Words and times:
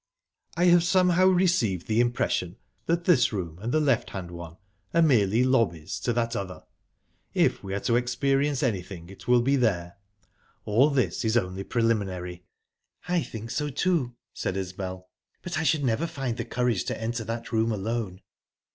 "I 0.57 0.65
have 0.65 0.83
somehow 0.83 1.27
received 1.27 1.85
the 1.85 1.99
impression 1.99 2.57
that 2.87 3.03
this 3.05 3.31
room 3.31 3.59
and 3.61 3.71
the 3.71 3.79
left 3.79 4.09
hand 4.09 4.31
one 4.31 4.57
are 4.95 5.01
merely 5.03 5.43
lobbies 5.43 5.99
to 5.99 6.11
that 6.13 6.35
other. 6.35 6.63
If 7.35 7.63
we 7.63 7.75
are 7.75 7.79
to 7.81 7.97
experience 7.97 8.63
anything, 8.63 9.09
it 9.11 9.27
will 9.27 9.43
be 9.43 9.57
there. 9.57 9.97
All 10.65 10.89
this 10.89 11.23
is 11.23 11.37
only 11.37 11.63
preliminary." 11.63 12.47
"I 13.07 13.21
think 13.21 13.51
so, 13.51 13.69
too," 13.69 14.15
said 14.33 14.57
Isbel. 14.57 15.07
"But 15.43 15.59
I 15.59 15.63
should 15.63 15.83
never 15.83 16.07
find 16.07 16.35
the 16.35 16.45
courage 16.45 16.85
to 16.85 16.99
enter 16.99 17.23
that 17.25 17.51
room 17.51 17.71
alone." 17.71 18.21